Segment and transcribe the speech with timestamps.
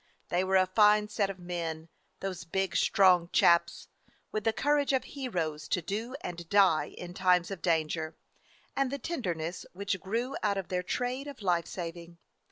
[0.29, 1.87] They were a fine set of men,
[2.21, 3.87] those big, strong chaps,
[4.31, 8.17] with the courage of heroes to do and die in times of danger,
[8.75, 12.17] and the tender ness which grew out of their trade of life saving.